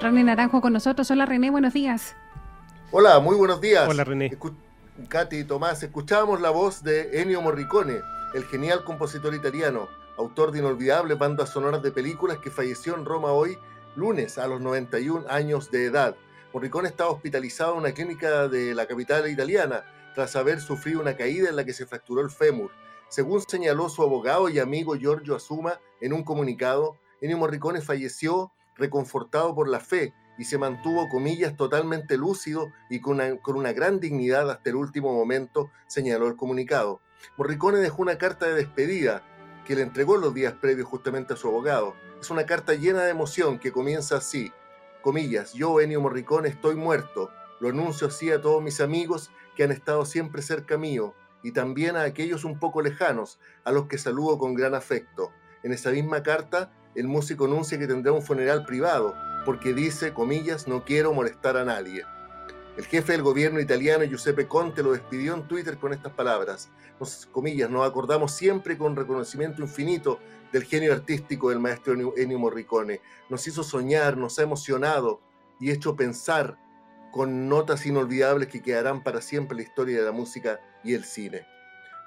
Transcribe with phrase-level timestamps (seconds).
[0.00, 1.10] René Naranjo con nosotros.
[1.10, 2.14] Hola René, buenos días.
[2.90, 3.88] Hola, muy buenos días.
[3.88, 4.36] Hola René.
[5.08, 8.00] Katy y Tomás, escuchábamos la voz de Ennio Morricone,
[8.34, 13.32] el genial compositor italiano, autor de inolvidables bandas sonoras de películas que falleció en Roma
[13.32, 13.58] hoy,
[13.94, 16.16] lunes, a los 91 años de edad.
[16.52, 19.84] Morricone estaba hospitalizado en una clínica de la capital italiana
[20.14, 22.70] tras haber sufrido una caída en la que se fracturó el fémur.
[23.08, 29.54] Según señaló su abogado y amigo Giorgio Asuma en un comunicado, Ennio Morricone falleció reconfortado
[29.54, 34.70] por la fe y se mantuvo, comillas, totalmente lúcido y con una, gran dignidad hasta
[34.70, 37.00] el último momento, señaló el comunicado.
[37.36, 39.22] Morricone dejó una carta de despedida
[39.64, 41.94] que le entregó los días previos justamente a su abogado.
[42.20, 44.52] Es una carta llena de emoción que comienza así,
[45.02, 47.30] comillas, yo, Ennio Morricone, estoy muerto.
[47.60, 51.96] Lo anuncio así a todos mis amigos que han estado siempre cerca mío y también
[51.96, 55.32] a aquellos un poco lejanos, a los que saludo con gran afecto.
[55.62, 59.14] En esa misma carta, el músico anuncia que tendrá un funeral privado,
[59.44, 62.02] porque dice, comillas, no quiero molestar a nadie.
[62.76, 66.70] El jefe del gobierno italiano, Giuseppe Conte, lo despidió en Twitter con estas palabras.
[67.00, 70.18] Nos, comillas, nos acordamos siempre con reconocimiento infinito
[70.52, 73.00] del genio artístico del maestro Ennio Morricone.
[73.30, 75.20] Nos hizo soñar, nos ha emocionado
[75.58, 76.58] y hecho pensar
[77.12, 81.04] con notas inolvidables que quedarán para siempre en la historia de la música y el
[81.04, 81.46] cine.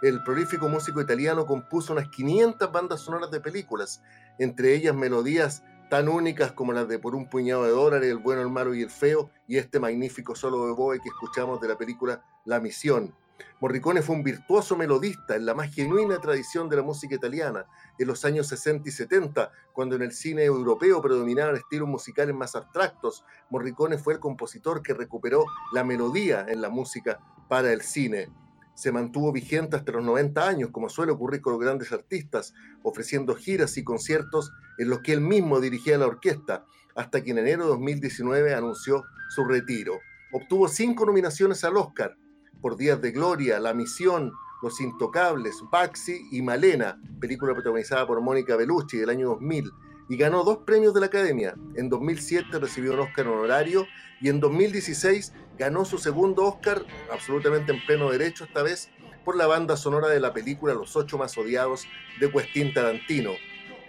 [0.02, 4.02] El prolífico músico italiano compuso unas 500 bandas sonoras de películas,
[4.38, 8.42] entre ellas melodías tan únicas como las de Por un puñado de dólares, El bueno,
[8.42, 11.78] el malo y el feo, y este magnífico solo de Boe que escuchamos de la
[11.78, 13.14] película La Misión.
[13.60, 17.66] Morricone fue un virtuoso melodista en la más genuina tradición de la música italiana,
[17.98, 22.56] en los años 60 y 70, cuando en el cine europeo predominaban estilos musicales más
[22.56, 27.20] abstractos, Morricone fue el compositor que recuperó la melodía en la música
[27.50, 28.30] para el cine
[28.80, 33.36] se mantuvo vigente hasta los 90 años, como suele ocurrir con los grandes artistas, ofreciendo
[33.36, 36.64] giras y conciertos en los que él mismo dirigía la orquesta,
[36.96, 39.04] hasta que en enero de 2019 anunció
[39.36, 40.00] su retiro.
[40.32, 42.16] Obtuvo cinco nominaciones al Oscar
[42.62, 44.32] por Días de Gloria, La Misión,
[44.64, 49.74] Los Intocables, Baxi y Malena, película protagonizada por Mónica Bellucci del año 2000
[50.10, 51.56] y ganó dos premios de la Academia.
[51.76, 53.88] En 2007 recibió un Oscar honorario
[54.20, 56.84] y en 2016 ganó su segundo Oscar,
[57.14, 58.90] absolutamente en pleno derecho esta vez,
[59.24, 61.86] por la banda sonora de la película Los ocho más odiados
[62.20, 63.34] de Quentin Tarantino.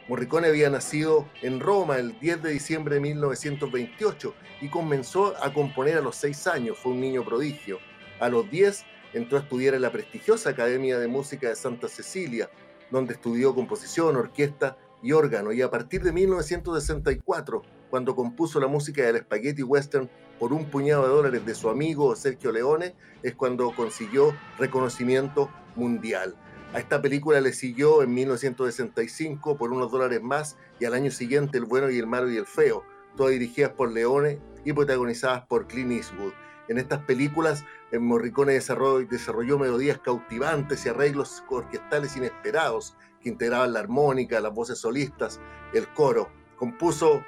[0.08, 5.96] Morricone había nacido en Roma el 10 de diciembre de 1928 y comenzó a componer
[5.96, 7.78] a los seis años, fue un niño prodigio.
[8.18, 12.50] A los 10 entró a estudiar en la prestigiosa Academia de Música de Santa Cecilia,
[12.90, 19.02] donde estudió composición, orquesta y órgano, y a partir de 1964, cuando compuso la música
[19.02, 23.74] del Spaghetti Western por un puñado de dólares de su amigo Sergio Leone, es cuando
[23.74, 26.36] consiguió reconocimiento mundial.
[26.72, 31.58] A esta película le siguió en 1965 por unos dólares más y al año siguiente
[31.58, 32.84] El bueno y el malo y el feo,
[33.16, 36.32] todas dirigidas por Leone y protagonizadas por Clint Eastwood.
[36.70, 43.80] En estas películas, Morricone desarrolló, desarrolló melodías cautivantes y arreglos orquestales inesperados que integraban la
[43.80, 45.40] armónica, las voces solistas,
[45.74, 46.30] el coro.
[46.54, 47.24] Compuso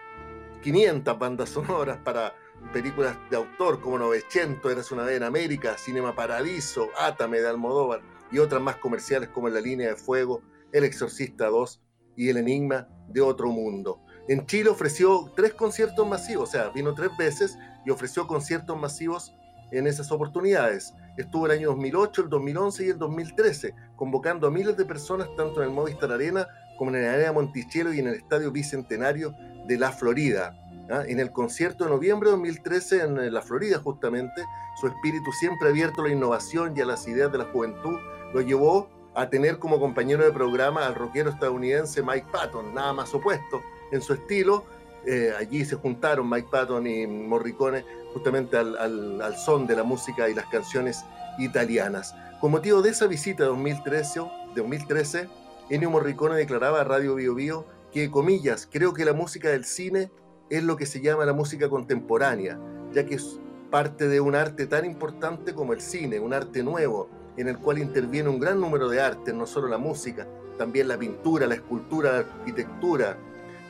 [0.63, 2.37] 500 bandas sonoras para
[2.73, 8.01] películas de autor como Novecento, Eras una vez en América, Cinema Paradiso, Átame de Almodóvar
[8.31, 11.83] y otras más comerciales como La Línea de Fuego, El Exorcista 2
[12.15, 14.05] y El Enigma de Otro Mundo.
[14.29, 19.35] En Chile ofreció tres conciertos masivos, o sea, vino tres veces y ofreció conciertos masivos
[19.71, 20.95] en esas oportunidades.
[21.17, 25.63] Estuvo el año 2008, el 2011 y el 2013, convocando a miles de personas tanto
[25.63, 26.47] en el Movistar Arena
[26.79, 29.35] como en la Arena Monticello y en el Estadio Bicentenario
[29.67, 30.57] de la Florida.
[30.91, 31.03] ¿ah?
[31.07, 34.45] En el concierto de noviembre de 2013 en la Florida justamente,
[34.81, 37.99] su espíritu siempre abierto a la innovación y a las ideas de la juventud
[38.33, 43.13] lo llevó a tener como compañero de programa al rockero estadounidense Mike Patton, nada más
[43.15, 43.63] opuesto
[43.93, 44.65] en su estilo,
[45.07, 50.35] eh, allí se juntaron Mike Patton y Morricone justamente al, son de la música y
[50.35, 51.05] las canciones
[51.39, 52.15] italianas.
[52.41, 54.21] Con motivo de esa visita de 2013,
[54.55, 55.29] 2013
[55.71, 60.11] Ennio Morricone declaraba a Radio Bio Bio que, comillas, creo que la música del cine
[60.51, 62.59] es lo que se llama la música contemporánea,
[62.93, 63.41] ya que es
[63.71, 67.79] parte de un arte tan importante como el cine, un arte nuevo, en el cual
[67.79, 70.27] interviene un gran número de artes, no solo la música,
[70.59, 73.17] también la pintura, la escultura, la arquitectura,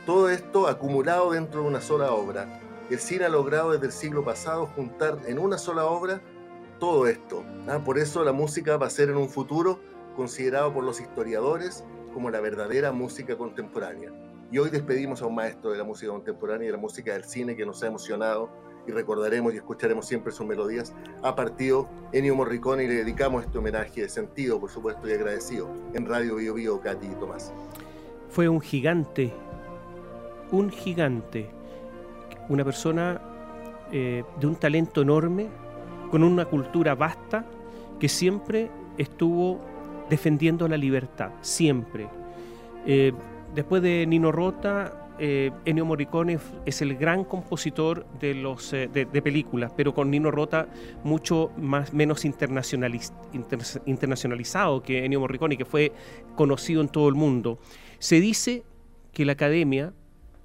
[0.05, 2.59] todo esto acumulado dentro de una sola obra.
[2.89, 6.21] El cine ha logrado desde el siglo pasado juntar en una sola obra
[6.79, 7.43] todo esto.
[7.67, 7.79] ¿ah?
[7.83, 9.79] Por eso la música va a ser en un futuro
[10.15, 11.83] considerado por los historiadores
[12.13, 14.11] como la verdadera música contemporánea.
[14.51, 17.23] Y hoy despedimos a un maestro de la música contemporánea y de la música del
[17.23, 18.49] cine que nos ha emocionado
[18.85, 20.93] y recordaremos y escucharemos siempre sus melodías.
[21.23, 25.69] Ha partido Ennio Morricone y le dedicamos este homenaje de sentido, por supuesto, y agradecido
[25.93, 27.53] en Radio Bio Bio, Katy y Tomás.
[28.29, 29.33] Fue un gigante
[30.53, 31.49] un gigante
[32.49, 33.21] una persona
[33.91, 35.47] eh, de un talento enorme,
[36.09, 37.45] con una cultura vasta,
[37.99, 39.59] que siempre estuvo
[40.09, 42.07] defendiendo la libertad, siempre.
[42.85, 43.13] Eh,
[43.55, 49.71] después de Nino Rota, eh, Ennio Morricone es el gran compositor de, los, de, películas,
[49.75, 50.67] pero con Nino Rota
[51.03, 55.91] mucho más, menos internacionalizado que Ennio Morricone, que fue
[56.35, 57.59] conocido en todo el mundo.
[57.99, 58.63] Se dice
[59.11, 59.93] que la academia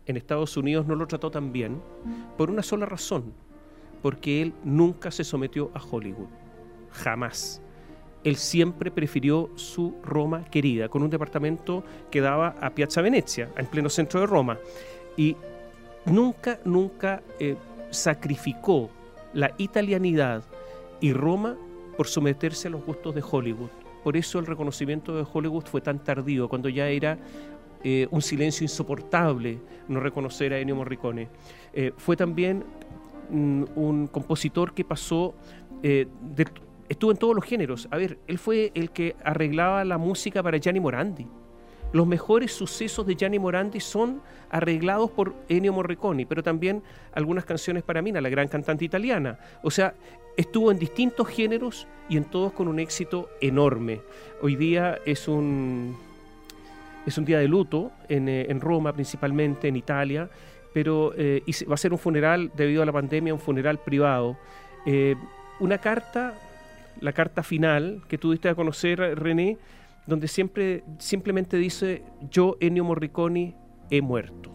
[0.09, 1.81] en Estados Unidos no lo trató tan bien
[2.37, 3.33] por una sola razón,
[4.03, 6.29] porque él nunca se sometió a Hollywood,
[6.91, 7.63] jamás.
[8.25, 13.67] Él siempre prefirió su Roma querida, con un departamento que daba a Piazza Venezia, en
[13.67, 14.59] pleno centro de Roma.
[15.17, 15.37] Y
[16.07, 17.57] nunca, nunca eh,
[17.91, 18.91] sacrificó
[19.35, 20.43] la italianidad
[21.01, 21.57] y Roma
[21.97, 23.71] por someterse a los gustos de Hollywood.
[24.03, 27.19] Por eso el reconocimiento de Hollywood fue tan tardío, cuando ya era
[27.85, 29.59] eh, un silencio insoportable
[29.89, 31.29] no reconocer a Ennio Morricone.
[31.73, 32.65] Eh, fue también
[33.31, 35.35] mm, un compositor que pasó,
[35.83, 36.07] eh,
[36.89, 37.89] estuvo en todos los géneros.
[37.91, 41.27] A ver, él fue el que arreglaba la música para Gianni Morandi.
[41.93, 44.21] Los mejores sucesos de Gianni Morandi son
[44.51, 46.83] arreglados por Ennio Morricone, pero también
[47.13, 49.39] algunas canciones para Mina, la gran cantante italiana.
[49.63, 49.95] O sea,
[50.37, 54.03] estuvo en distintos géneros y en todos con un éxito enorme.
[54.43, 55.97] Hoy día es un
[57.09, 60.29] es un día de luto en, eh, Roma principalmente, en Italia,
[60.73, 64.37] pero eh, va a ser un funeral debido a la pandemia, un funeral privado.
[64.87, 65.17] Eh,
[65.61, 66.35] una carta,
[67.01, 69.57] la carta final que tú diste a conocer, René,
[70.07, 73.55] donde siempre, simplemente dice, yo, Ennio Morricone,
[73.91, 74.53] he muerto.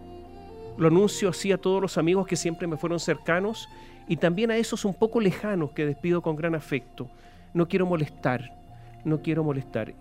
[0.77, 3.67] Lo anuncio así a todos los amigos que siempre me fueron cercanos
[4.07, 7.09] y también a esos un poco lejanos que despido con gran afecto.
[7.53, 8.56] No quiero molestar,
[9.03, 9.94] no quiero molestar.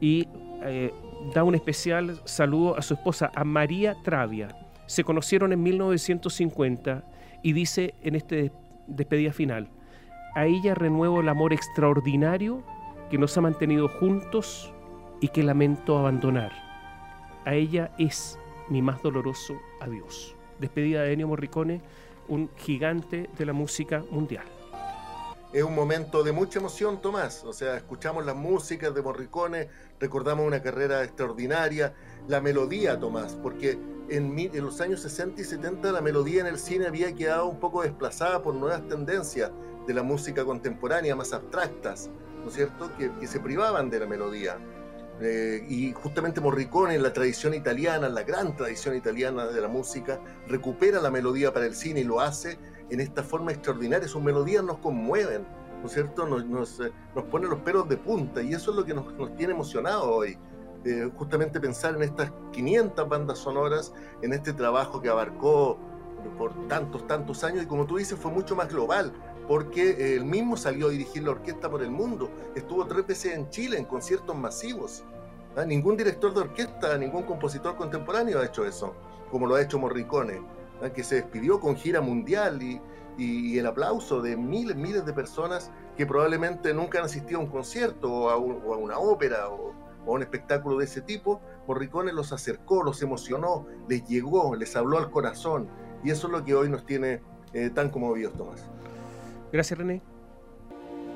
[0.00, 0.26] Y
[1.32, 4.48] da un especial saludo a su esposa, a María Travia.
[4.86, 7.04] Se conocieron en 1950
[7.42, 8.52] y dice en este
[8.86, 9.68] despedida final,
[10.34, 12.62] a ella renuevo el amor extraordinario
[13.10, 14.72] que nos ha mantenido juntos
[15.20, 16.52] y que lamento abandonar.
[17.46, 18.38] A ella es
[18.68, 20.34] mi más doloroso adiós.
[20.58, 21.80] Despedida de Ennio Morricone,
[22.28, 24.44] un gigante de la música mundial
[25.54, 27.44] es un momento de mucha emoción, Tomás.
[27.44, 29.68] O sea, escuchamos las músicas de Morricone,
[30.00, 31.94] recordamos una carrera extraordinaria,
[32.26, 33.78] la melodía, Tomás, porque
[34.08, 37.82] en, los años 60 y 70 la melodía en el cine había quedado un poco
[37.82, 39.52] desplazada por nuevas tendencias
[39.86, 42.10] de la música contemporánea, más abstractas,
[42.42, 44.58] ¿no es cierto?, que, se privaban de la melodía.
[45.20, 50.18] Eh, y justamente Morricone, en la tradición italiana, la gran tradición italiana de la música,
[50.48, 52.58] recupera la melodía para el cine y lo hace
[52.90, 54.08] en esta forma extraordinaria.
[54.08, 55.46] Sus melodías nos conmueven,
[55.80, 56.26] ¿no es cierto?
[56.26, 59.12] Nos, nos, eh, nos ponen los pelos de punta y eso es lo que nos,
[59.14, 60.38] nos tiene emocionados hoy.
[60.84, 65.78] Eh, justamente pensar en estas 500 bandas sonoras, en este trabajo que abarcó
[66.36, 69.12] por tantos, tantos años y como tú dices fue mucho más global,
[69.48, 73.48] porque él mismo salió a dirigir la orquesta por el mundo, estuvo tres veces en
[73.50, 75.04] Chile en conciertos masivos.
[75.56, 75.64] ¿ah?
[75.64, 78.94] Ningún director de orquesta, ningún compositor contemporáneo ha hecho eso,
[79.30, 80.42] como lo ha hecho Morricone
[80.94, 82.80] que se despidió con gira mundial y,
[83.16, 88.12] el aplauso de miles, miles de personas que probablemente nunca han asistido a un concierto
[88.12, 89.72] o a, una ópera o,
[90.04, 94.98] a un espectáculo de ese tipo, Morricone los acercó, los emocionó, les llegó, les habló
[94.98, 95.68] al corazón
[96.02, 97.22] y eso es lo que hoy nos tiene
[97.52, 98.68] eh, tan conmovidos, Tomás.
[99.52, 100.02] Gracias, René.